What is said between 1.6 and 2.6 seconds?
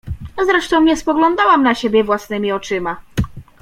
na siebie własnymi